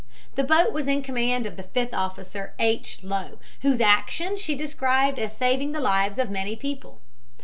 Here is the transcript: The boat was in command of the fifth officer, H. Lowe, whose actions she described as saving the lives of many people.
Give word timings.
The 0.33 0.43
boat 0.43 0.73
was 0.73 0.87
in 0.87 1.03
command 1.03 1.45
of 1.45 1.57
the 1.57 1.61
fifth 1.61 1.93
officer, 1.93 2.55
H. 2.57 3.03
Lowe, 3.03 3.37
whose 3.61 3.79
actions 3.79 4.41
she 4.41 4.55
described 4.55 5.19
as 5.19 5.37
saving 5.37 5.73
the 5.73 5.79
lives 5.79 6.17
of 6.17 6.31
many 6.31 6.55
people. 6.55 7.01